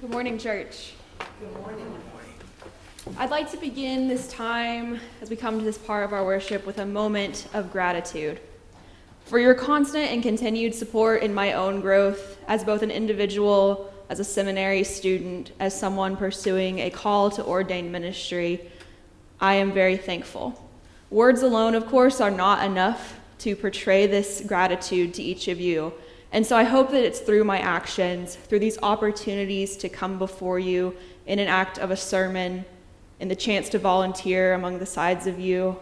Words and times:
Good 0.00 0.10
morning, 0.10 0.38
church. 0.38 0.94
Good 1.38 1.52
morning. 1.60 1.94
I'd 3.18 3.28
like 3.28 3.50
to 3.50 3.58
begin 3.58 4.08
this 4.08 4.26
time 4.26 4.98
as 5.20 5.28
we 5.28 5.36
come 5.36 5.58
to 5.58 5.64
this 5.64 5.76
part 5.76 6.04
of 6.04 6.14
our 6.14 6.24
worship 6.24 6.64
with 6.64 6.78
a 6.78 6.86
moment 6.86 7.46
of 7.52 7.70
gratitude 7.70 8.40
for 9.26 9.38
your 9.38 9.54
constant 9.54 10.10
and 10.10 10.22
continued 10.22 10.74
support 10.74 11.22
in 11.22 11.34
my 11.34 11.52
own 11.52 11.82
growth 11.82 12.38
as 12.48 12.64
both 12.64 12.80
an 12.82 12.90
individual, 12.90 13.92
as 14.08 14.18
a 14.18 14.24
seminary 14.24 14.82
student, 14.82 15.52
as 15.60 15.78
someone 15.78 16.16
pursuing 16.16 16.78
a 16.78 16.88
call 16.88 17.30
to 17.30 17.44
ordained 17.44 17.92
ministry. 17.92 18.62
I 19.42 19.54
am 19.54 19.72
very 19.72 19.98
thankful. 19.98 20.70
Words 21.10 21.42
alone, 21.42 21.74
of 21.74 21.86
course, 21.86 22.18
are 22.18 22.30
not 22.30 22.64
enough 22.64 23.20
to 23.40 23.54
portray 23.54 24.06
this 24.06 24.42
gratitude 24.46 25.12
to 25.14 25.22
each 25.22 25.48
of 25.48 25.60
you. 25.60 25.92
And 26.32 26.46
so 26.46 26.56
I 26.56 26.64
hope 26.64 26.90
that 26.90 27.04
it's 27.04 27.20
through 27.20 27.44
my 27.44 27.58
actions, 27.58 28.34
through 28.36 28.60
these 28.60 28.78
opportunities 28.82 29.76
to 29.76 29.88
come 29.90 30.18
before 30.18 30.58
you 30.58 30.96
in 31.26 31.38
an 31.38 31.48
act 31.48 31.78
of 31.78 31.90
a 31.90 31.96
sermon, 31.96 32.64
in 33.20 33.28
the 33.28 33.36
chance 33.36 33.68
to 33.68 33.78
volunteer 33.78 34.54
among 34.54 34.78
the 34.78 34.86
sides 34.86 35.26
of 35.26 35.38
you, 35.38 35.78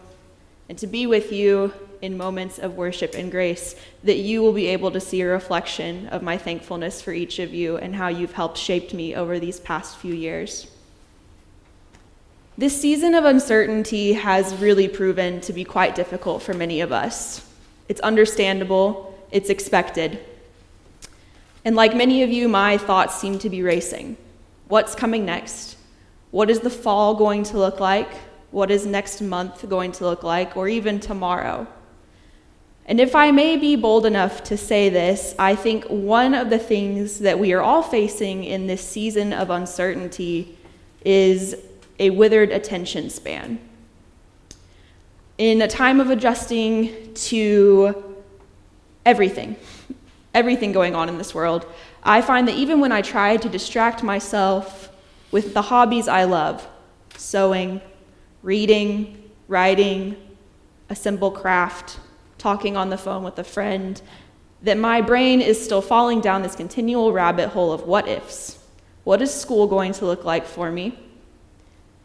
and 0.67 0.77
to 0.77 0.87
be 0.87 1.07
with 1.07 1.31
you 1.31 1.73
in 2.01 2.17
moments 2.17 2.59
of 2.59 2.75
worship 2.75 3.13
and 3.15 3.31
grace, 3.31 3.75
that 4.03 4.17
you 4.17 4.41
will 4.41 4.51
be 4.51 4.67
able 4.67 4.91
to 4.91 4.99
see 4.99 5.21
a 5.21 5.27
reflection 5.27 6.07
of 6.07 6.21
my 6.21 6.37
thankfulness 6.37 7.01
for 7.01 7.13
each 7.13 7.39
of 7.39 7.53
you 7.53 7.77
and 7.77 7.95
how 7.95 8.09
you've 8.09 8.33
helped 8.33 8.57
shaped 8.57 8.93
me 8.93 9.15
over 9.15 9.39
these 9.39 9.59
past 9.59 9.97
few 9.97 10.13
years. 10.13 10.67
This 12.57 12.79
season 12.79 13.15
of 13.15 13.23
uncertainty 13.23 14.13
has 14.13 14.53
really 14.55 14.87
proven 14.87 15.39
to 15.41 15.53
be 15.53 15.63
quite 15.63 15.95
difficult 15.95 16.41
for 16.43 16.53
many 16.53 16.81
of 16.81 16.91
us. 16.91 17.47
It's 17.87 18.01
understandable, 18.01 19.17
it's 19.31 19.49
expected. 19.49 20.19
And 21.63 21.75
like 21.75 21.95
many 21.95 22.23
of 22.23 22.31
you, 22.31 22.47
my 22.47 22.77
thoughts 22.77 23.15
seem 23.15 23.37
to 23.39 23.49
be 23.49 23.61
racing. 23.61 24.17
What's 24.67 24.95
coming 24.95 25.25
next? 25.25 25.77
What 26.31 26.49
is 26.49 26.61
the 26.61 26.69
fall 26.69 27.15
going 27.15 27.43
to 27.45 27.57
look 27.57 27.79
like? 27.79 28.09
What 28.51 28.71
is 28.71 28.85
next 28.85 29.21
month 29.21 29.67
going 29.69 29.91
to 29.93 30.05
look 30.05 30.23
like, 30.23 30.57
or 30.57 30.67
even 30.67 30.99
tomorrow? 30.99 31.67
And 32.85 32.99
if 32.99 33.15
I 33.15 33.31
may 33.31 33.57
be 33.57 33.75
bold 33.75 34.05
enough 34.05 34.43
to 34.45 34.57
say 34.57 34.89
this, 34.89 35.35
I 35.37 35.55
think 35.55 35.85
one 35.85 36.33
of 36.33 36.49
the 36.49 36.59
things 36.59 37.19
that 37.19 37.37
we 37.37 37.53
are 37.53 37.61
all 37.61 37.83
facing 37.83 38.43
in 38.43 38.67
this 38.67 38.85
season 38.85 39.31
of 39.31 39.49
uncertainty 39.49 40.57
is 41.05 41.55
a 41.99 42.09
withered 42.09 42.49
attention 42.49 43.09
span. 43.09 43.59
In 45.37 45.61
a 45.61 45.67
time 45.67 46.01
of 46.01 46.09
adjusting 46.09 47.13
to 47.13 48.17
everything, 49.05 49.55
everything 50.33 50.71
going 50.71 50.95
on 50.95 51.09
in 51.09 51.17
this 51.17 51.35
world, 51.35 51.65
I 52.03 52.21
find 52.21 52.47
that 52.47 52.55
even 52.55 52.79
when 52.79 52.91
I 52.91 53.01
try 53.01 53.37
to 53.37 53.49
distract 53.49 54.03
myself 54.03 54.91
with 55.31 55.53
the 55.53 55.61
hobbies 55.61 56.07
I 56.07 56.23
love 56.25 56.67
sewing, 57.17 57.81
reading, 58.41 59.29
writing, 59.47 60.15
a 60.89 60.95
simple 60.95 61.31
craft, 61.31 61.99
talking 62.37 62.75
on 62.75 62.89
the 62.89 62.97
phone 62.97 63.23
with 63.23 63.37
a 63.37 63.43
friend 63.43 64.01
that 64.63 64.77
my 64.77 65.01
brain 65.01 65.41
is 65.41 65.63
still 65.63 65.81
falling 65.81 66.21
down 66.21 66.41
this 66.41 66.55
continual 66.55 67.11
rabbit 67.11 67.49
hole 67.49 67.71
of 67.71 67.83
what 67.83 68.07
ifs. 68.07 68.59
What 69.03 69.21
is 69.21 69.33
school 69.33 69.67
going 69.67 69.93
to 69.93 70.05
look 70.05 70.23
like 70.23 70.45
for 70.45 70.71
me? 70.71 70.97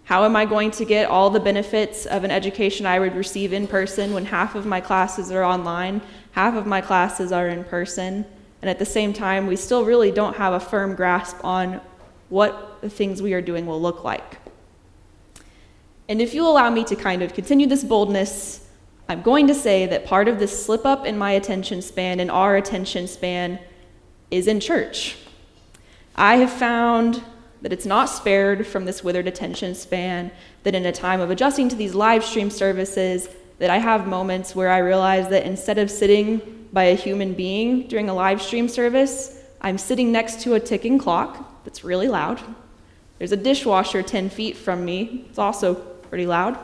How 0.04 0.24
am 0.24 0.36
I 0.36 0.44
going 0.44 0.70
to 0.72 0.84
get 0.84 1.08
all 1.08 1.30
the 1.30 1.40
benefits 1.40 2.06
of 2.06 2.22
an 2.22 2.30
education 2.30 2.86
I 2.86 3.00
would 3.00 3.16
receive 3.16 3.52
in 3.52 3.66
person 3.66 4.14
when 4.14 4.24
half 4.24 4.54
of 4.54 4.64
my 4.64 4.80
classes 4.80 5.32
are 5.32 5.42
online 5.42 6.00
half 6.36 6.54
of 6.54 6.66
my 6.66 6.82
classes 6.82 7.32
are 7.32 7.48
in 7.48 7.64
person, 7.64 8.26
and 8.60 8.70
at 8.70 8.78
the 8.78 8.84
same 8.84 9.14
time, 9.14 9.46
we 9.46 9.56
still 9.56 9.86
really 9.86 10.10
don't 10.12 10.36
have 10.36 10.52
a 10.52 10.60
firm 10.60 10.94
grasp 10.94 11.42
on 11.42 11.80
what 12.28 12.78
the 12.82 12.90
things 12.90 13.22
we 13.22 13.32
are 13.32 13.40
doing 13.40 13.66
will 13.66 13.80
look 13.80 14.04
like. 14.04 14.36
And 16.10 16.20
if 16.20 16.34
you'll 16.34 16.52
allow 16.52 16.68
me 16.68 16.84
to 16.84 16.94
kind 16.94 17.22
of 17.22 17.32
continue 17.32 17.66
this 17.66 17.82
boldness, 17.82 18.68
I'm 19.08 19.22
going 19.22 19.46
to 19.46 19.54
say 19.54 19.86
that 19.86 20.04
part 20.04 20.28
of 20.28 20.38
this 20.38 20.64
slip 20.64 20.84
up 20.84 21.06
in 21.06 21.16
my 21.16 21.30
attention 21.32 21.80
span 21.80 22.20
and 22.20 22.30
our 22.30 22.56
attention 22.56 23.08
span 23.08 23.58
is 24.30 24.46
in 24.46 24.60
church. 24.60 25.16
I 26.16 26.36
have 26.36 26.52
found 26.52 27.22
that 27.62 27.72
it's 27.72 27.86
not 27.86 28.10
spared 28.10 28.66
from 28.66 28.84
this 28.84 29.02
withered 29.02 29.26
attention 29.26 29.74
span, 29.74 30.30
that 30.64 30.74
in 30.74 30.84
a 30.84 30.92
time 30.92 31.20
of 31.20 31.30
adjusting 31.30 31.70
to 31.70 31.76
these 31.76 31.94
live 31.94 32.22
stream 32.22 32.50
services, 32.50 33.28
that 33.58 33.70
I 33.70 33.78
have 33.78 34.06
moments 34.06 34.54
where 34.54 34.70
I 34.70 34.78
realize 34.78 35.28
that 35.30 35.44
instead 35.44 35.78
of 35.78 35.90
sitting 35.90 36.68
by 36.72 36.84
a 36.84 36.94
human 36.94 37.32
being 37.32 37.88
during 37.88 38.08
a 38.08 38.14
live 38.14 38.42
stream 38.42 38.68
service, 38.68 39.42
I'm 39.60 39.78
sitting 39.78 40.12
next 40.12 40.42
to 40.42 40.54
a 40.54 40.60
ticking 40.60 40.98
clock 40.98 41.64
that's 41.64 41.82
really 41.84 42.08
loud. 42.08 42.40
There's 43.18 43.32
a 43.32 43.36
dishwasher 43.36 44.02
10 44.02 44.28
feet 44.30 44.56
from 44.56 44.84
me, 44.84 45.24
it's 45.28 45.38
also 45.38 45.74
pretty 45.74 46.26
loud. 46.26 46.58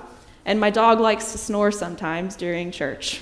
And 0.45 0.61
my 0.61 0.71
dog 0.71 1.01
likes 1.01 1.33
to 1.33 1.39
snore 1.39 1.71
sometimes 1.71 2.37
during 2.37 2.71
church. 2.73 3.21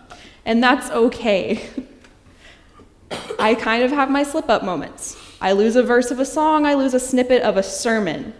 and 0.44 0.62
that's 0.62 0.90
okay. 0.90 1.68
I 3.38 3.54
kind 3.54 3.82
of 3.82 3.90
have 3.90 4.10
my 4.10 4.22
slip 4.22 4.48
up 4.48 4.64
moments. 4.64 5.16
I 5.40 5.52
lose 5.52 5.76
a 5.76 5.82
verse 5.82 6.10
of 6.10 6.18
a 6.18 6.24
song, 6.24 6.66
I 6.66 6.74
lose 6.74 6.94
a 6.94 7.00
snippet 7.00 7.42
of 7.42 7.56
a 7.56 7.62
sermon. 7.62 8.32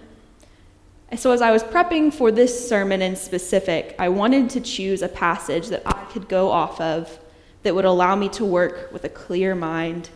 So, 1.17 1.31
as 1.31 1.43
I 1.43 1.51
was 1.51 1.63
prepping 1.63 2.13
for 2.13 2.33
this 2.33 2.69
sermon 2.69 3.03
in 3.03 3.17
specific, 3.17 3.95
I 3.99 4.09
wanted 4.09 4.49
to 4.51 4.63
choose 4.63 5.03
a 5.03 5.09
passage 5.09 5.69
that 5.69 5.83
I 5.85 6.05
could 6.07 6.27
go 6.27 6.51
off 6.51 6.81
of 6.81 7.19
that 7.65 7.75
would 7.75 7.85
allow 7.85 8.17
me 8.17 8.31
to 8.31 8.47
work 8.47 8.91
with 8.93 9.05
a 9.05 9.11
clear 9.11 9.55
mind, 9.55 10.09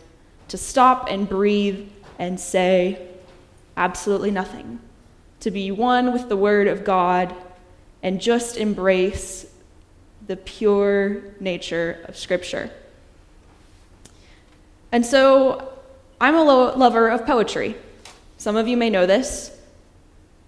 to 0.48 0.56
stop 0.56 1.08
and 1.10 1.28
breathe 1.28 1.86
and 2.18 2.40
say 2.40 3.08
absolutely 3.76 4.30
nothing, 4.30 4.80
to 5.40 5.50
be 5.50 5.70
one 5.70 6.14
with 6.14 6.30
the 6.30 6.36
Word 6.36 6.66
of 6.66 6.82
God 6.82 7.34
and 8.02 8.18
just 8.18 8.56
embrace 8.56 9.46
the 10.26 10.36
pure 10.36 11.24
nature 11.40 12.04
of 12.08 12.16
Scripture. 12.16 12.70
And 14.90 15.04
so, 15.04 15.74
I'm 16.22 16.34
a 16.34 16.42
lo- 16.42 16.74
lover 16.74 17.10
of 17.10 17.26
poetry. 17.26 17.76
Some 18.38 18.56
of 18.56 18.66
you 18.66 18.78
may 18.78 18.88
know 18.88 19.04
this. 19.04 19.55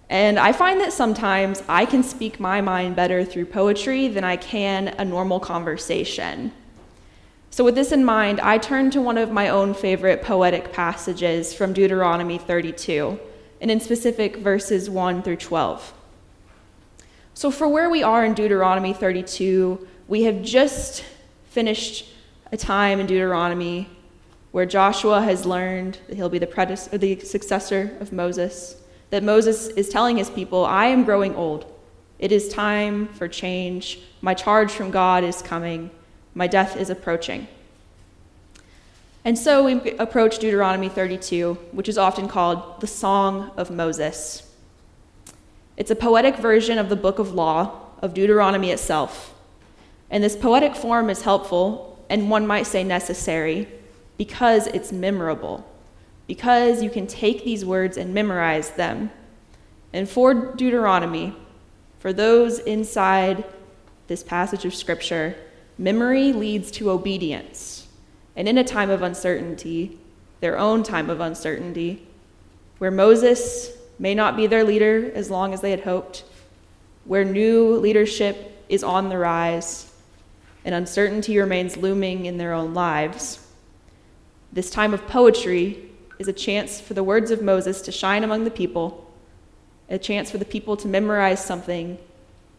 And 0.09 0.39
I 0.39 0.53
find 0.53 0.81
that 0.81 0.91
sometimes 0.91 1.61
I 1.69 1.85
can 1.85 2.01
speak 2.01 2.39
my 2.39 2.61
mind 2.61 2.95
better 2.95 3.23
through 3.23 3.45
poetry 3.45 4.07
than 4.07 4.23
I 4.23 4.37
can 4.37 4.87
a 4.87 5.05
normal 5.05 5.39
conversation. 5.39 6.51
So, 7.51 7.63
with 7.63 7.75
this 7.75 7.91
in 7.91 8.03
mind, 8.03 8.39
I 8.39 8.57
turn 8.57 8.89
to 8.91 9.01
one 9.01 9.17
of 9.17 9.31
my 9.31 9.49
own 9.49 9.73
favorite 9.73 10.23
poetic 10.23 10.71
passages 10.71 11.53
from 11.53 11.73
Deuteronomy 11.73 12.37
32, 12.37 13.19
and 13.61 13.69
in 13.69 13.79
specific 13.79 14.37
verses 14.37 14.89
1 14.89 15.21
through 15.21 15.37
12. 15.37 15.93
So, 17.35 17.51
for 17.51 17.67
where 17.67 17.89
we 17.89 18.01
are 18.01 18.25
in 18.25 18.33
Deuteronomy 18.33 18.93
32, 18.93 19.87
we 20.07 20.23
have 20.23 20.41
just 20.41 21.03
finished 21.49 22.05
a 22.51 22.57
time 22.57 22.99
in 22.99 23.05
Deuteronomy 23.05 23.89
where 24.51 24.65
Joshua 24.65 25.21
has 25.21 25.45
learned 25.45 25.99
that 26.07 26.15
he'll 26.15 26.29
be 26.29 26.39
the, 26.39 26.47
predecessor, 26.47 26.97
the 26.97 27.19
successor 27.19 27.95
of 27.99 28.11
Moses 28.11 28.75
that 29.09 29.23
Moses 29.23 29.67
is 29.69 29.89
telling 29.89 30.17
his 30.17 30.29
people, 30.29 30.65
I 30.65 30.85
am 30.87 31.03
growing 31.03 31.35
old. 31.35 31.65
It 32.19 32.31
is 32.31 32.49
time 32.49 33.07
for 33.07 33.27
change. 33.27 33.99
My 34.21 34.33
charge 34.33 34.71
from 34.71 34.91
God 34.91 35.23
is 35.23 35.41
coming. 35.41 35.89
My 36.35 36.47
death 36.47 36.75
is 36.75 36.89
approaching. 36.89 37.47
And 39.25 39.37
so 39.37 39.63
we 39.63 39.91
approach 39.97 40.39
Deuteronomy 40.39 40.89
32, 40.89 41.53
which 41.71 41.89
is 41.89 41.97
often 41.97 42.27
called 42.27 42.81
the 42.81 42.87
Song 42.87 43.51
of 43.57 43.69
Moses. 43.69 44.51
It's 45.77 45.91
a 45.91 45.95
poetic 45.95 46.37
version 46.37 46.77
of 46.77 46.89
the 46.89 46.95
book 46.95 47.19
of 47.19 47.33
law, 47.33 47.79
of 48.01 48.13
Deuteronomy 48.13 48.71
itself. 48.71 49.33
And 50.09 50.23
this 50.23 50.35
poetic 50.35 50.75
form 50.75 51.09
is 51.09 51.21
helpful, 51.21 52.03
and 52.09 52.29
one 52.29 52.47
might 52.47 52.67
say 52.67 52.83
necessary, 52.83 53.67
because 54.17 54.67
it's 54.67 54.91
memorable 54.91 55.68
because 56.29 56.83
you 56.83 56.91
can 56.91 57.07
take 57.07 57.43
these 57.43 57.65
words 57.65 57.97
and 57.97 58.13
memorize 58.13 58.69
them. 58.69 59.09
And 59.91 60.07
for 60.07 60.35
Deuteronomy, 60.35 61.35
for 61.97 62.13
those 62.13 62.59
inside 62.59 63.43
this 64.05 64.21
passage 64.21 64.63
of 64.63 64.75
Scripture, 64.75 65.35
memory 65.79 66.31
leads 66.31 66.69
to 66.69 66.91
obedience. 66.91 67.87
And 68.35 68.47
in 68.47 68.59
a 68.59 68.63
time 68.63 68.91
of 68.91 69.01
uncertainty, 69.01 69.97
their 70.39 70.55
own 70.55 70.83
time 70.83 71.09
of 71.09 71.19
uncertainty, 71.19 72.05
where 72.77 72.91
Moses 72.91 73.71
may 73.97 74.13
not 74.13 74.37
be 74.37 74.45
their 74.45 74.63
leader 74.63 75.11
as 75.15 75.31
long 75.31 75.51
as 75.51 75.61
they 75.61 75.71
had 75.71 75.81
hoped, 75.81 76.25
where 77.05 77.25
new 77.25 77.75
leadership 77.77 78.63
is 78.69 78.83
on 78.83 79.09
the 79.09 79.17
rise, 79.17 79.91
and 80.63 80.75
uncertainty 80.75 81.39
remains 81.39 81.75
looming 81.75 82.27
in 82.27 82.37
their 82.37 82.53
own 82.53 82.75
lives, 82.75 83.47
this 84.53 84.69
time 84.69 84.93
of 84.93 85.07
poetry 85.07 85.88
is 86.19 86.27
a 86.27 86.33
chance 86.33 86.81
for 86.81 86.93
the 86.93 87.03
words 87.03 87.31
of 87.31 87.41
Moses 87.41 87.81
to 87.81 87.93
shine 87.93 88.25
among 88.25 88.43
the 88.43 88.51
people, 88.51 89.09
a 89.89 89.97
chance 89.97 90.29
for 90.29 90.37
the 90.37 90.43
people 90.43 90.75
to 90.75 90.87
memorize 90.87 91.43
something 91.43 91.97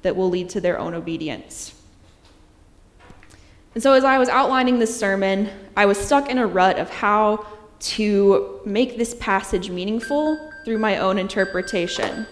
that 0.00 0.16
will 0.16 0.30
lead 0.30 0.48
to 0.48 0.62
their 0.62 0.78
own 0.78 0.94
obedience. 0.94 1.74
And 3.74 3.82
so, 3.82 3.92
as 3.92 4.02
I 4.02 4.16
was 4.16 4.30
outlining 4.30 4.78
this 4.78 4.98
sermon, 4.98 5.50
I 5.76 5.84
was 5.84 5.98
stuck 5.98 6.30
in 6.30 6.38
a 6.38 6.46
rut 6.46 6.78
of 6.78 6.88
how 6.88 7.46
to 7.80 8.60
make 8.64 8.96
this 8.96 9.14
passage 9.16 9.68
meaningful 9.68 10.50
through 10.64 10.78
my 10.78 10.96
own 10.96 11.18
interpretation. 11.18 12.26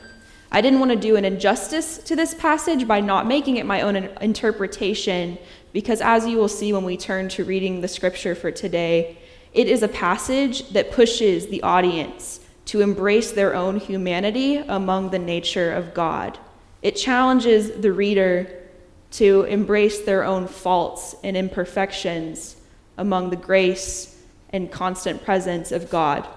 I 0.51 0.63
didn't 0.63 0.81
want 0.81 0.93
to 0.93 0.97
do 0.97 1.17
an 1.17 1.27
injustice 1.27 1.99
to 1.99 2.17
this 2.17 2.33
passage 2.33 2.89
by 2.89 3.01
not 3.01 3.27
making 3.27 3.59
it 3.59 3.67
my 3.67 3.83
own 3.83 3.97
interpretation, 3.97 5.37
because 5.75 6.01
as 6.01 6.27
you 6.27 6.39
will 6.39 6.49
see 6.49 6.73
when 6.73 6.85
we 6.85 6.97
turn 6.97 7.29
to 7.31 7.45
reading 7.45 7.83
the 7.83 7.89
scripture 7.89 8.35
for 8.35 8.51
today, 8.51 9.19
it 9.53 9.69
is 9.69 9.83
a 9.83 9.89
passage 9.89 10.69
that 10.71 10.93
pushes 10.93 11.49
the 11.49 11.63
audience 11.63 12.41
to 12.67 12.81
embrace 12.81 13.33
their 13.33 13.55
own 13.55 13.79
humanity 13.79 14.57
among 14.57 15.11
the 15.11 15.19
nature 15.19 15.73
of 15.73 15.95
God. 15.95 16.39
It 16.83 16.93
challenges 16.93 17.71
the 17.71 17.93
reader 17.93 18.49
to 19.13 19.43
embrace 19.45 20.03
their 20.03 20.23
own 20.23 20.47
faults 20.47 21.17
and 21.25 21.37
imperfections 21.37 22.57
among 22.97 23.31
the 23.31 23.37
grace 23.37 24.21
and 24.51 24.71
constant 24.71 25.25
presence 25.25 25.73
of 25.73 25.89
God. 25.89 26.29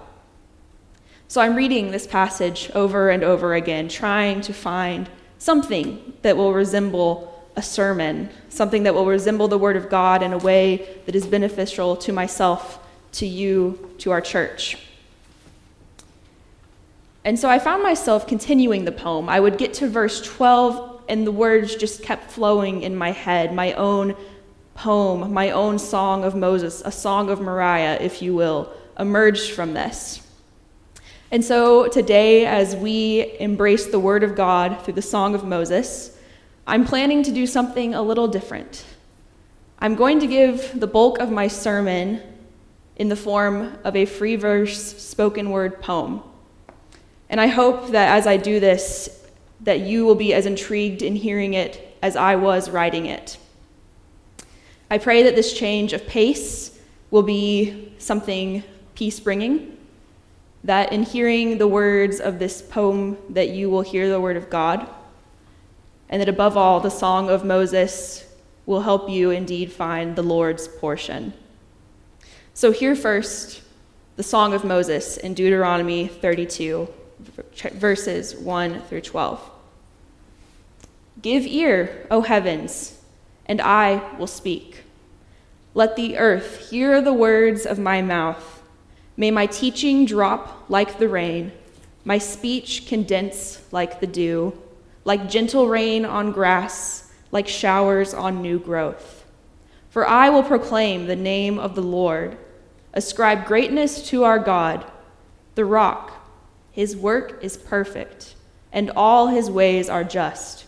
So 1.28 1.40
I'm 1.40 1.54
reading 1.54 1.90
this 1.90 2.06
passage 2.06 2.70
over 2.74 3.10
and 3.10 3.22
over 3.22 3.54
again, 3.54 3.88
trying 3.88 4.40
to 4.42 4.52
find 4.52 5.08
something 5.38 6.14
that 6.22 6.36
will 6.36 6.52
resemble 6.52 7.28
a 7.56 7.62
sermon, 7.62 8.30
something 8.48 8.82
that 8.84 8.94
will 8.94 9.06
resemble 9.06 9.48
the 9.48 9.58
Word 9.58 9.76
of 9.76 9.90
God 9.90 10.22
in 10.22 10.32
a 10.32 10.38
way 10.38 10.88
that 11.06 11.14
is 11.14 11.26
beneficial 11.26 11.96
to 11.96 12.12
myself, 12.12 12.78
to 13.12 13.26
you, 13.26 13.94
to 13.98 14.10
our 14.10 14.20
church. 14.20 14.78
And 17.24 17.38
so 17.38 17.48
I 17.48 17.58
found 17.58 17.82
myself 17.82 18.26
continuing 18.26 18.84
the 18.84 18.92
poem. 18.92 19.28
I 19.28 19.38
would 19.38 19.58
get 19.58 19.74
to 19.74 19.88
verse 19.88 20.20
12, 20.22 21.04
and 21.08 21.26
the 21.26 21.32
words 21.32 21.76
just 21.76 22.02
kept 22.02 22.30
flowing 22.30 22.82
in 22.82 22.96
my 22.96 23.12
head, 23.12 23.54
my 23.54 23.74
own 23.74 24.16
poem, 24.74 25.32
my 25.32 25.50
own 25.50 25.78
song 25.78 26.24
of 26.24 26.34
Moses, 26.34 26.82
a 26.84 26.90
song 26.90 27.30
of 27.30 27.40
Moriah, 27.40 28.00
if 28.00 28.22
you 28.22 28.34
will, 28.34 28.72
emerged 28.98 29.52
from 29.52 29.74
this. 29.74 30.26
And 31.30 31.44
so 31.44 31.88
today, 31.88 32.44
as 32.44 32.74
we 32.74 33.36
embrace 33.38 33.86
the 33.86 34.00
Word 34.00 34.22
of 34.22 34.34
God 34.34 34.82
through 34.82 34.94
the 34.94 35.02
Song 35.02 35.34
of 35.34 35.44
Moses, 35.44 36.18
I'm 36.66 36.84
planning 36.84 37.22
to 37.22 37.32
do 37.32 37.46
something 37.46 37.94
a 37.94 38.02
little 38.02 38.28
different. 38.28 38.84
I'm 39.78 39.94
going 39.94 40.20
to 40.20 40.26
give 40.26 40.78
the 40.78 40.86
bulk 40.86 41.18
of 41.18 41.30
my 41.30 41.48
sermon 41.48 42.20
in 42.96 43.08
the 43.08 43.16
form 43.16 43.78
of 43.84 43.96
a 43.96 44.04
free 44.04 44.36
verse 44.36 44.96
spoken 45.02 45.50
word 45.50 45.80
poem. 45.80 46.22
And 47.28 47.40
I 47.40 47.46
hope 47.46 47.92
that 47.92 48.16
as 48.16 48.26
I 48.26 48.36
do 48.36 48.60
this, 48.60 49.24
that 49.60 49.80
you 49.80 50.04
will 50.04 50.14
be 50.14 50.34
as 50.34 50.46
intrigued 50.46 51.02
in 51.02 51.16
hearing 51.16 51.54
it 51.54 51.96
as 52.02 52.16
I 52.16 52.36
was 52.36 52.68
writing 52.68 53.06
it. 53.06 53.38
I 54.90 54.98
pray 54.98 55.22
that 55.22 55.36
this 55.36 55.54
change 55.54 55.92
of 55.92 56.06
pace 56.06 56.78
will 57.10 57.22
be 57.22 57.94
something 57.98 58.62
peace 58.94 59.20
bringing, 59.20 59.78
that 60.64 60.92
in 60.92 61.02
hearing 61.02 61.58
the 61.58 61.66
words 61.66 62.20
of 62.20 62.38
this 62.38 62.60
poem 62.60 63.16
that 63.30 63.50
you 63.50 63.70
will 63.70 63.82
hear 63.82 64.10
the 64.10 64.20
word 64.20 64.36
of 64.36 64.50
God, 64.50 64.86
and 66.08 66.20
that 66.20 66.28
above 66.28 66.56
all 66.56 66.80
the 66.80 66.90
song 66.90 67.30
of 67.30 67.44
Moses 67.44 68.26
will 68.66 68.82
help 68.82 69.08
you 69.08 69.30
indeed 69.30 69.72
find 69.72 70.14
the 70.14 70.22
Lord's 70.22 70.68
portion. 70.68 71.32
So 72.54 72.70
hear 72.70 72.94
first 72.94 73.62
the 74.16 74.22
song 74.22 74.52
of 74.52 74.62
Moses 74.62 75.16
in 75.16 75.32
Deuteronomy 75.32 76.06
32 76.06 76.86
verses 77.72 78.36
1 78.36 78.82
through 78.82 79.00
12. 79.00 79.50
Give 81.22 81.46
ear, 81.46 82.06
O 82.10 82.20
heavens, 82.20 83.00
and 83.46 83.58
I 83.62 84.16
will 84.18 84.26
speak. 84.26 84.82
Let 85.72 85.96
the 85.96 86.18
earth 86.18 86.68
hear 86.68 87.00
the 87.00 87.14
words 87.14 87.64
of 87.64 87.78
my 87.78 88.02
mouth. 88.02 88.62
May 89.16 89.30
my 89.30 89.46
teaching 89.46 90.04
drop 90.04 90.68
like 90.68 90.98
the 90.98 91.08
rain, 91.08 91.52
my 92.04 92.18
speech 92.18 92.86
condense 92.86 93.62
like 93.72 94.00
the 94.00 94.06
dew, 94.06 94.60
like 95.06 95.30
gentle 95.30 95.68
rain 95.68 96.04
on 96.04 96.32
grass, 96.32 97.10
like 97.30 97.48
showers 97.48 98.12
on 98.12 98.42
new 98.42 98.58
growth. 98.58 99.21
For 99.92 100.08
I 100.08 100.30
will 100.30 100.42
proclaim 100.42 101.06
the 101.06 101.16
name 101.16 101.58
of 101.58 101.74
the 101.74 101.82
Lord, 101.82 102.38
ascribe 102.94 103.44
greatness 103.44 104.08
to 104.08 104.24
our 104.24 104.38
God, 104.38 104.90
the 105.54 105.66
rock. 105.66 106.14
His 106.70 106.96
work 106.96 107.38
is 107.44 107.58
perfect, 107.58 108.34
and 108.72 108.90
all 108.96 109.26
his 109.26 109.50
ways 109.50 109.90
are 109.90 110.02
just. 110.02 110.64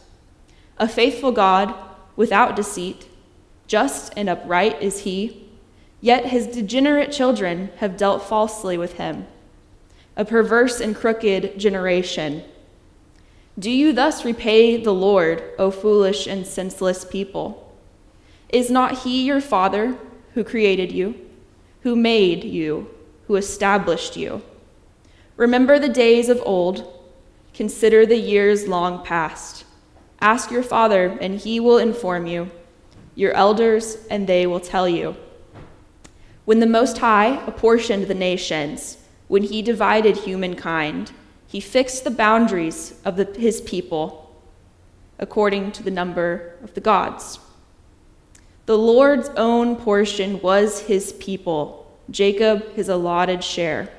A 0.76 0.86
faithful 0.86 1.32
God, 1.32 1.74
without 2.16 2.54
deceit, 2.54 3.08
just 3.66 4.12
and 4.14 4.28
upright 4.28 4.82
is 4.82 5.04
he, 5.04 5.48
yet 6.02 6.26
his 6.26 6.46
degenerate 6.46 7.10
children 7.10 7.70
have 7.76 7.96
dealt 7.96 8.24
falsely 8.24 8.76
with 8.76 8.98
him. 8.98 9.26
A 10.18 10.26
perverse 10.26 10.80
and 10.80 10.94
crooked 10.94 11.58
generation. 11.58 12.44
Do 13.58 13.70
you 13.70 13.94
thus 13.94 14.22
repay 14.22 14.76
the 14.76 14.92
Lord, 14.92 15.42
O 15.58 15.70
foolish 15.70 16.26
and 16.26 16.46
senseless 16.46 17.06
people? 17.06 17.63
Is 18.54 18.70
not 18.70 19.00
he 19.00 19.24
your 19.24 19.40
father 19.40 19.98
who 20.34 20.44
created 20.44 20.92
you, 20.92 21.16
who 21.82 21.96
made 21.96 22.44
you, 22.44 22.88
who 23.26 23.34
established 23.34 24.16
you? 24.16 24.42
Remember 25.36 25.76
the 25.76 25.88
days 25.88 26.28
of 26.28 26.40
old, 26.46 27.04
consider 27.52 28.06
the 28.06 28.16
years 28.16 28.68
long 28.68 29.04
past. 29.04 29.64
Ask 30.20 30.52
your 30.52 30.62
father, 30.62 31.18
and 31.20 31.40
he 31.40 31.58
will 31.58 31.78
inform 31.78 32.28
you, 32.28 32.48
your 33.16 33.32
elders, 33.32 33.98
and 34.08 34.28
they 34.28 34.46
will 34.46 34.60
tell 34.60 34.88
you. 34.88 35.16
When 36.44 36.60
the 36.60 36.66
Most 36.78 36.98
High 36.98 37.44
apportioned 37.48 38.06
the 38.06 38.14
nations, 38.14 38.98
when 39.26 39.42
he 39.42 39.62
divided 39.62 40.18
humankind, 40.18 41.10
he 41.48 41.58
fixed 41.58 42.04
the 42.04 42.10
boundaries 42.12 43.00
of 43.04 43.16
the, 43.16 43.24
his 43.36 43.60
people 43.62 44.40
according 45.18 45.72
to 45.72 45.82
the 45.82 45.90
number 45.90 46.54
of 46.62 46.74
the 46.74 46.80
gods. 46.80 47.40
The 48.66 48.78
Lord's 48.78 49.28
own 49.36 49.76
portion 49.76 50.40
was 50.40 50.80
his 50.80 51.12
people, 51.14 51.86
Jacob 52.10 52.72
his 52.74 52.88
allotted 52.88 53.44
share. 53.44 53.90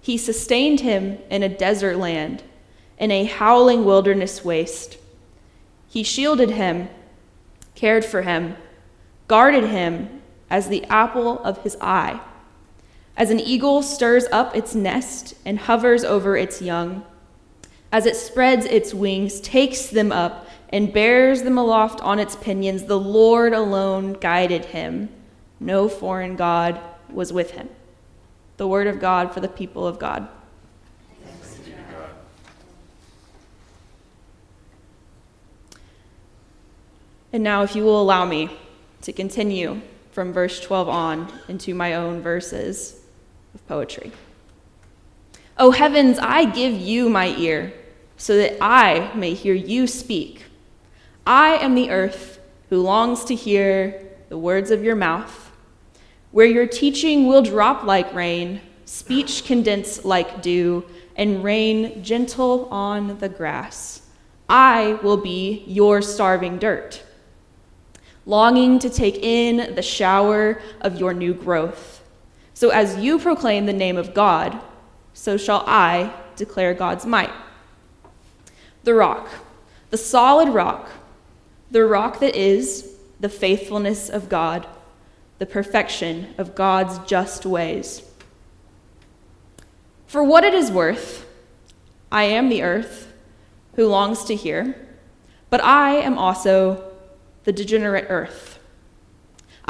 He 0.00 0.16
sustained 0.16 0.80
him 0.80 1.18
in 1.28 1.42
a 1.42 1.48
desert 1.48 1.96
land, 1.96 2.42
in 2.98 3.10
a 3.10 3.24
howling 3.24 3.84
wilderness 3.84 4.44
waste. 4.44 4.96
He 5.88 6.04
shielded 6.04 6.50
him, 6.50 6.88
cared 7.74 8.04
for 8.04 8.22
him, 8.22 8.56
guarded 9.26 9.64
him 9.64 10.22
as 10.48 10.68
the 10.68 10.84
apple 10.84 11.38
of 11.40 11.62
his 11.62 11.76
eye. 11.80 12.20
As 13.16 13.30
an 13.30 13.40
eagle 13.40 13.82
stirs 13.82 14.26
up 14.30 14.54
its 14.56 14.74
nest 14.74 15.34
and 15.44 15.58
hovers 15.58 16.04
over 16.04 16.36
its 16.36 16.62
young, 16.62 17.04
as 17.92 18.06
it 18.06 18.16
spreads 18.16 18.66
its 18.66 18.94
wings, 18.94 19.40
takes 19.40 19.86
them 19.86 20.12
up, 20.12 20.46
and 20.68 20.92
bears 20.92 21.42
them 21.42 21.58
aloft 21.58 22.00
on 22.00 22.18
its 22.18 22.36
pinions, 22.36 22.84
the 22.84 22.98
Lord 22.98 23.52
alone 23.52 24.12
guided 24.12 24.66
him. 24.66 25.08
No 25.58 25.88
foreign 25.88 26.36
God 26.36 26.80
was 27.10 27.32
with 27.32 27.52
him 27.52 27.68
the 28.60 28.68
word 28.68 28.86
of 28.86 29.00
God 29.00 29.32
for 29.32 29.40
the 29.40 29.48
people 29.48 29.86
of 29.86 29.98
God. 29.98 30.28
And 37.32 37.42
now, 37.42 37.62
if 37.62 37.74
you 37.74 37.84
will 37.84 38.02
allow 38.02 38.26
me 38.26 38.50
to 39.00 39.14
continue 39.14 39.80
from 40.12 40.34
verse 40.34 40.60
12 40.60 40.90
on 40.90 41.32
into 41.48 41.74
my 41.74 41.94
own 41.94 42.20
verses 42.20 43.00
of 43.54 43.66
poetry. 43.66 44.12
O 45.56 45.70
heavens, 45.70 46.18
I 46.18 46.44
give 46.44 46.74
you 46.74 47.08
my 47.08 47.28
ear, 47.36 47.72
so 48.20 48.36
that 48.36 48.58
I 48.60 49.10
may 49.14 49.32
hear 49.32 49.54
you 49.54 49.86
speak. 49.86 50.44
I 51.26 51.54
am 51.56 51.74
the 51.74 51.90
earth 51.90 52.38
who 52.68 52.82
longs 52.82 53.24
to 53.24 53.34
hear 53.34 54.10
the 54.28 54.36
words 54.36 54.70
of 54.70 54.84
your 54.84 54.94
mouth 54.94 55.50
where 56.30 56.46
your 56.46 56.66
teaching 56.66 57.26
will 57.26 57.40
drop 57.40 57.84
like 57.84 58.12
rain, 58.12 58.60
speech 58.84 59.46
condense 59.46 60.04
like 60.04 60.42
dew, 60.42 60.84
and 61.16 61.42
rain 61.42 62.04
gentle 62.04 62.68
on 62.70 63.18
the 63.20 63.28
grass. 63.30 64.02
I 64.50 64.98
will 65.02 65.16
be 65.16 65.64
your 65.66 66.02
starving 66.02 66.58
dirt, 66.58 67.02
longing 68.26 68.78
to 68.80 68.90
take 68.90 69.16
in 69.16 69.74
the 69.74 69.82
shower 69.82 70.60
of 70.82 71.00
your 71.00 71.14
new 71.14 71.32
growth. 71.32 72.04
So 72.52 72.68
as 72.68 72.98
you 72.98 73.18
proclaim 73.18 73.64
the 73.64 73.72
name 73.72 73.96
of 73.96 74.12
God, 74.12 74.60
so 75.14 75.38
shall 75.38 75.64
I 75.66 76.12
declare 76.36 76.74
God's 76.74 77.06
might. 77.06 77.32
The 78.84 78.94
rock, 78.94 79.28
the 79.90 79.98
solid 79.98 80.48
rock, 80.48 80.88
the 81.70 81.84
rock 81.84 82.20
that 82.20 82.34
is 82.34 82.94
the 83.20 83.28
faithfulness 83.28 84.08
of 84.08 84.28
God 84.28 84.66
the 85.40 85.46
perfection 85.46 86.34
of 86.36 86.54
God's 86.54 86.98
just 87.08 87.46
ways. 87.46 88.02
For 90.06 90.22
what 90.22 90.44
it 90.44 90.52
is 90.52 90.70
worth, 90.70 91.26
I 92.12 92.24
am 92.24 92.50
the 92.50 92.62
earth 92.62 93.10
who 93.74 93.86
longs 93.86 94.24
to 94.24 94.36
hear, 94.36 94.76
but 95.48 95.64
I 95.64 95.92
am 95.92 96.18
also 96.18 96.92
the 97.44 97.52
degenerate 97.52 98.06
earth. 98.10 98.58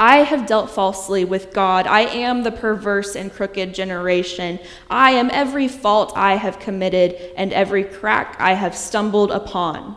I 0.01 0.23
have 0.23 0.47
dealt 0.47 0.71
falsely 0.71 1.25
with 1.25 1.53
God. 1.53 1.85
I 1.85 2.01
am 2.01 2.41
the 2.41 2.51
perverse 2.51 3.15
and 3.15 3.31
crooked 3.31 3.75
generation. 3.75 4.57
I 4.89 5.11
am 5.11 5.29
every 5.31 5.67
fault 5.67 6.11
I 6.15 6.37
have 6.37 6.57
committed 6.57 7.15
and 7.37 7.53
every 7.53 7.83
crack 7.83 8.35
I 8.39 8.53
have 8.53 8.75
stumbled 8.75 9.29
upon. 9.29 9.95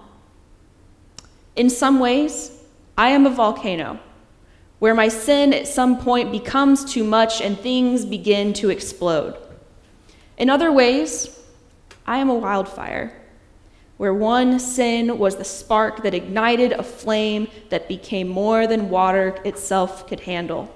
In 1.56 1.70
some 1.70 2.00
ways, 2.00 2.50
I 2.98 3.08
am 3.12 3.24
a 3.24 3.30
volcano 3.30 3.98
where 4.78 4.94
my 4.94 5.08
sin 5.08 5.54
at 5.54 5.66
some 5.66 5.98
point 5.98 6.30
becomes 6.30 6.84
too 6.84 7.02
much 7.02 7.40
and 7.40 7.58
things 7.58 8.04
begin 8.04 8.52
to 8.52 8.68
explode. 8.68 9.38
In 10.36 10.50
other 10.50 10.70
ways, 10.70 11.40
I 12.06 12.18
am 12.18 12.28
a 12.28 12.34
wildfire 12.34 13.23
where 13.96 14.14
one 14.14 14.58
sin 14.58 15.18
was 15.18 15.36
the 15.36 15.44
spark 15.44 16.02
that 16.02 16.14
ignited 16.14 16.72
a 16.72 16.82
flame 16.82 17.48
that 17.70 17.88
became 17.88 18.28
more 18.28 18.66
than 18.66 18.90
water 18.90 19.40
itself 19.44 20.06
could 20.08 20.20
handle. 20.20 20.74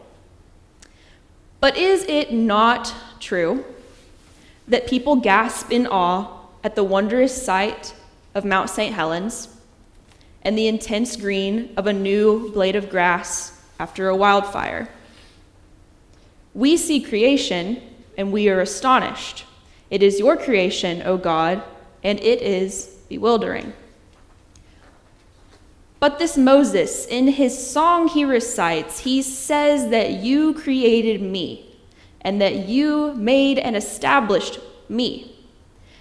But 1.61 1.77
is 1.77 2.05
it 2.05 2.33
not 2.33 2.95
true 3.19 3.65
that 4.69 4.87
people 4.87 5.17
gasp 5.17 5.73
in 5.73 5.87
awe 5.87 6.47
at 6.63 6.77
the 6.77 6.85
wondrous 6.85 7.43
sight 7.43 7.95
of 8.35 8.45
Mount 8.45 8.71
St. 8.71 8.95
Helens 8.95 9.49
and 10.43 10.57
the 10.57 10.69
intense 10.69 11.17
green 11.17 11.73
of 11.77 11.87
a 11.87 11.93
new 11.93 12.53
blade 12.53 12.77
of 12.77 12.89
grass 12.89 13.61
after 13.81 14.09
a 14.09 14.17
wildfire? 14.17 14.89
We 16.55 16.77
see 16.77 17.01
creation 17.01 17.83
and 18.17 18.33
we 18.33 18.49
are 18.49 18.61
astonished. 18.61 19.45
It 19.91 20.03
is 20.03 20.21
your 20.21 20.37
creation, 20.37 21.03
O 21.03 21.17
God, 21.17 21.63
and 22.05 22.21
it 22.21 22.43
is 22.43 22.98
bewildering. 23.09 23.73
But 26.01 26.19
this 26.19 26.37
Moses, 26.37 27.07
in 27.07 27.29
his 27.29 27.71
song 27.71 28.09
he 28.09 28.25
recites, 28.25 29.01
he 29.01 29.21
says 29.23 29.91
that 29.91 30.13
you 30.13 30.55
created 30.55 31.21
me 31.21 31.77
and 32.21 32.41
that 32.41 32.69
you 32.69 33.15
made 33.15 33.59
and 33.59 33.75
established 33.77 34.61
me. 34.89 35.35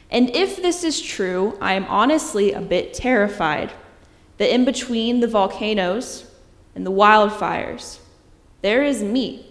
And 0.09 0.29
if 0.35 0.61
this 0.61 0.83
is 0.83 1.01
true, 1.01 1.57
I 1.59 1.73
am 1.73 1.85
honestly 1.85 2.53
a 2.53 2.61
bit 2.61 2.93
terrified 2.93 3.71
that 4.37 4.53
in 4.53 4.65
between 4.65 5.19
the 5.19 5.27
volcanoes 5.27 6.29
and 6.75 6.85
the 6.85 6.91
wildfires, 6.91 7.99
there 8.61 8.83
is 8.83 9.01
me. 9.03 9.45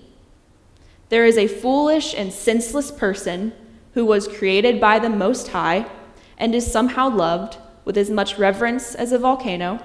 There 1.08 1.24
is 1.24 1.36
a 1.36 1.48
foolish 1.48 2.14
and 2.14 2.32
senseless 2.32 2.90
person 2.90 3.52
who 3.94 4.04
was 4.04 4.28
created 4.28 4.80
by 4.80 4.98
the 4.98 5.10
Most 5.10 5.48
High 5.48 5.86
and 6.38 6.54
is 6.54 6.70
somehow 6.70 7.08
loved 7.08 7.56
with 7.84 7.96
as 7.96 8.10
much 8.10 8.38
reverence 8.38 8.94
as 8.94 9.12
a 9.12 9.18
volcano, 9.18 9.80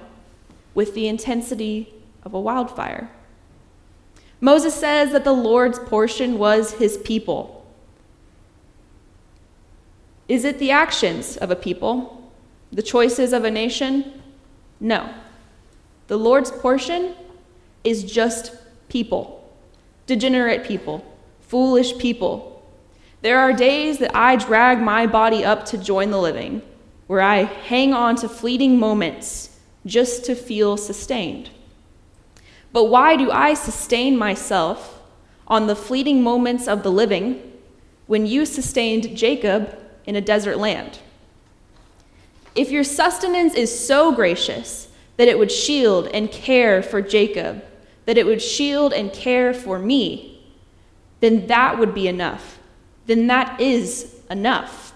with 0.73 0.93
the 0.95 1.07
intensity 1.07 1.93
of 2.23 2.33
a 2.33 2.39
wildfire. 2.39 3.09
Moses 4.39 4.73
says 4.73 5.11
that 5.11 5.23
the 5.23 5.31
Lord's 5.31 5.79
portion 5.79 6.37
was 6.37 6.73
his 6.73 6.97
people. 6.97 7.65
Is 10.27 10.45
it 10.45 10.59
the 10.59 10.71
actions 10.71 11.37
of 11.37 11.51
a 11.51 11.55
people? 11.55 12.31
The 12.71 12.81
choices 12.81 13.33
of 13.33 13.43
a 13.43 13.51
nation? 13.51 14.21
No. 14.79 15.13
The 16.07 16.17
Lord's 16.17 16.51
portion 16.51 17.13
is 17.83 18.03
just 18.03 18.55
people, 18.89 19.47
degenerate 20.07 20.63
people, 20.63 21.05
foolish 21.41 21.97
people 21.97 22.50
there 23.21 23.39
are 23.39 23.53
days 23.53 23.99
that 23.99 24.15
I 24.15 24.35
drag 24.35 24.81
my 24.81 25.05
body 25.05 25.45
up 25.45 25.65
to 25.67 25.77
join 25.77 26.09
the 26.09 26.19
living, 26.19 26.63
where 27.05 27.21
I 27.21 27.43
hang 27.43 27.93
on 27.93 28.15
to 28.17 28.29
fleeting 28.29 28.79
moments 28.79 29.59
just 29.85 30.25
to 30.25 30.35
feel 30.35 30.75
sustained. 30.75 31.51
But 32.73 32.85
why 32.85 33.15
do 33.15 33.29
I 33.29 33.53
sustain 33.53 34.17
myself 34.17 35.01
on 35.47 35.67
the 35.67 35.75
fleeting 35.75 36.23
moments 36.23 36.67
of 36.67 36.83
the 36.83 36.91
living 36.91 37.41
when 38.07 38.25
you 38.25 38.45
sustained 38.45 39.15
Jacob 39.15 39.77
in 40.05 40.15
a 40.15 40.21
desert 40.21 40.57
land? 40.57 40.99
If 42.55 42.71
your 42.71 42.83
sustenance 42.83 43.53
is 43.53 43.87
so 43.87 44.11
gracious 44.11 44.87
that 45.17 45.27
it 45.27 45.37
would 45.37 45.51
shield 45.51 46.07
and 46.07 46.31
care 46.31 46.81
for 46.81 47.01
Jacob, 47.01 47.63
that 48.05 48.17
it 48.17 48.25
would 48.25 48.41
shield 48.41 48.93
and 48.93 49.13
care 49.13 49.53
for 49.53 49.77
me, 49.77 50.43
then 51.19 51.45
that 51.47 51.77
would 51.77 51.93
be 51.93 52.07
enough 52.07 52.57
then 53.11 53.27
that 53.27 53.59
is 53.59 54.15
enough. 54.29 54.93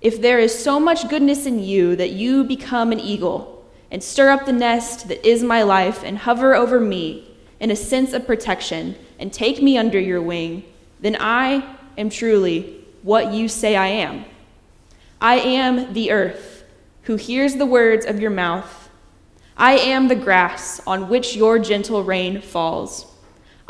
If 0.00 0.22
there 0.22 0.38
is 0.38 0.58
so 0.58 0.80
much 0.80 1.10
goodness 1.10 1.44
in 1.44 1.58
you 1.58 1.94
that 1.96 2.12
you 2.12 2.42
become 2.42 2.90
an 2.90 2.98
eagle 2.98 3.64
and 3.90 4.02
stir 4.02 4.30
up 4.30 4.46
the 4.46 4.52
nest 4.52 5.08
that 5.08 5.24
is 5.28 5.42
my 5.42 5.62
life 5.62 6.02
and 6.02 6.16
hover 6.16 6.54
over 6.54 6.80
me 6.80 7.30
in 7.60 7.70
a 7.70 7.76
sense 7.76 8.14
of 8.14 8.26
protection 8.26 8.96
and 9.18 9.30
take 9.30 9.62
me 9.62 9.76
under 9.76 10.00
your 10.00 10.22
wing, 10.22 10.64
then 11.00 11.18
I 11.20 11.76
am 11.98 12.08
truly 12.08 12.82
what 13.02 13.34
you 13.34 13.46
say 13.46 13.76
I 13.76 13.88
am. 13.88 14.24
I 15.20 15.34
am 15.34 15.92
the 15.92 16.12
earth 16.12 16.64
who 17.02 17.16
hears 17.16 17.56
the 17.56 17.66
words 17.66 18.06
of 18.06 18.20
your 18.20 18.30
mouth. 18.30 18.88
I 19.54 19.74
am 19.74 20.08
the 20.08 20.16
grass 20.16 20.80
on 20.86 21.10
which 21.10 21.36
your 21.36 21.58
gentle 21.58 22.02
rain 22.02 22.40
falls. 22.40 23.11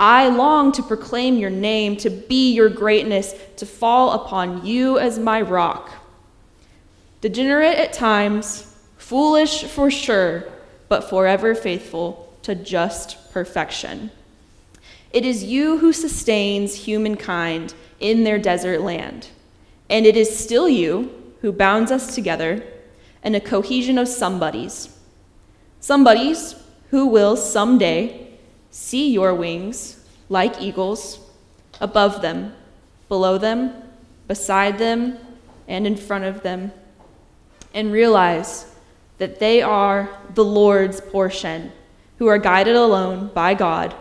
I 0.02 0.30
long 0.30 0.73
to 0.73 0.82
proclaim 0.82 1.37
your 1.37 1.49
name, 1.49 1.97
to 1.99 2.11
be 2.11 2.52
your 2.52 2.68
greatness, 2.68 3.37
to 3.59 3.64
fall 3.64 4.11
upon 4.11 4.66
you 4.66 4.99
as 4.99 5.16
my 5.16 5.40
rock. 5.40 5.92
Degenerate 7.21 7.78
at 7.78 7.92
times, 7.92 8.76
foolish 8.97 9.62
for 9.62 9.92
sure, 9.92 10.42
but 10.88 11.09
forever 11.09 11.54
faithful 11.54 12.37
to 12.42 12.56
just 12.56 13.30
perfection. 13.30 14.11
It 15.12 15.25
is 15.25 15.44
you 15.44 15.78
who 15.78 15.92
sustains 15.92 16.75
humankind 16.75 17.73
in 18.00 18.25
their 18.25 18.40
desert 18.40 18.80
land, 18.80 19.28
and 19.88 20.04
it 20.04 20.16
is 20.16 20.37
still 20.37 20.68
you 20.68 21.12
who 21.42 21.52
bounds 21.52 21.92
us 21.92 22.12
together 22.12 22.64
in 23.23 23.37
a 23.37 23.40
cohesion 23.40 23.99
of 23.99 24.09
somebodies. 24.09 24.99
Somebodies 25.78 26.56
who 26.90 27.06
will 27.06 27.37
someday 27.37 28.22
See 28.73 29.11
your 29.11 29.35
wings, 29.35 30.02
like 30.31 30.61
eagles, 30.61 31.21
above 31.79 32.23
them, 32.23 32.55
below 33.09 33.37
them, 33.37 33.75
beside 34.26 34.79
them, 34.79 35.19
and 35.69 35.87
in 35.87 35.95
front 35.95 36.25
of 36.25 36.43
them, 36.43 36.73
and 37.75 37.93
realize 37.93 38.75
that 39.19 39.38
they 39.38 39.61
are 39.61 40.09
the 40.35 40.45
Lord's 40.45 41.02
portion, 41.02 41.71
who 42.19 42.26
are 42.29 42.38
guided 42.38 42.75
alone 42.75 43.31
by 43.35 43.52
God, 43.52 43.95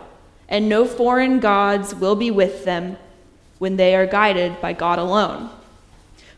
and 0.48 0.70
no 0.70 0.86
foreign 0.86 1.38
gods 1.38 1.94
will 1.94 2.16
be 2.16 2.30
with 2.30 2.64
them 2.64 2.96
when 3.58 3.76
they 3.76 3.94
are 3.94 4.06
guided 4.06 4.58
by 4.62 4.72
God 4.72 4.98
alone. 4.98 5.50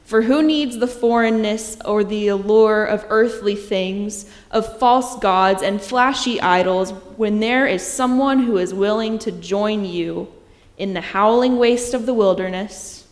For 0.04 0.20
who 0.20 0.42
needs 0.42 0.76
the 0.76 0.86
foreignness 0.86 1.78
or 1.82 2.04
the 2.04 2.28
allure 2.28 2.84
of 2.84 3.06
earthly 3.08 3.56
things, 3.56 4.30
of 4.50 4.78
false 4.78 5.18
gods 5.18 5.62
and 5.62 5.80
flashy 5.80 6.38
idols, 6.42 6.90
when 7.16 7.40
there 7.40 7.66
is 7.66 7.86
someone 7.86 8.40
who 8.42 8.58
is 8.58 8.74
willing 8.74 9.18
to 9.20 9.32
join 9.32 9.86
you 9.86 10.30
in 10.76 10.92
the 10.92 11.00
howling 11.00 11.56
waste 11.56 11.94
of 11.94 12.04
the 12.04 12.12
wilderness 12.12 13.06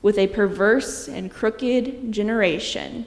with 0.00 0.16
a 0.16 0.28
perverse 0.28 1.08
and 1.08 1.30
crooked 1.30 2.10
generation, 2.10 3.04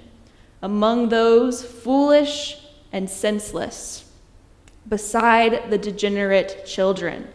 among 0.61 1.09
those 1.09 1.65
foolish 1.65 2.59
and 2.91 3.09
senseless, 3.09 4.11
beside 4.87 5.71
the 5.71 5.77
degenerate 5.79 6.67
children, 6.67 7.27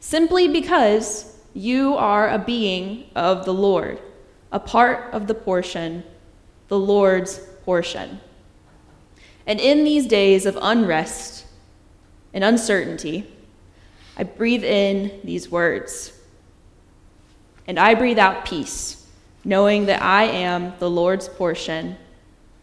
simply 0.00 0.48
because 0.48 1.36
you 1.54 1.94
are 1.94 2.28
a 2.28 2.38
being 2.40 3.04
of 3.14 3.44
the 3.44 3.54
Lord? 3.54 4.00
A 4.56 4.58
part 4.58 5.12
of 5.12 5.26
the 5.26 5.34
portion, 5.34 6.02
the 6.68 6.78
Lord's 6.78 7.38
portion. 7.66 8.18
And 9.46 9.60
in 9.60 9.84
these 9.84 10.06
days 10.06 10.46
of 10.46 10.58
unrest 10.62 11.44
and 12.32 12.42
uncertainty, 12.42 13.30
I 14.16 14.22
breathe 14.22 14.64
in 14.64 15.20
these 15.22 15.50
words. 15.50 16.18
And 17.66 17.78
I 17.78 17.94
breathe 17.96 18.18
out 18.18 18.46
peace, 18.46 19.06
knowing 19.44 19.84
that 19.86 20.00
I 20.00 20.22
am 20.22 20.72
the 20.78 20.88
Lord's 20.88 21.28
portion, 21.28 21.98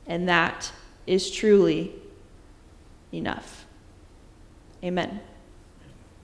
and 0.07 0.27
that 0.27 0.71
is 1.05 1.29
truly 1.29 1.93
enough. 3.11 3.67
Amen. 4.83 5.21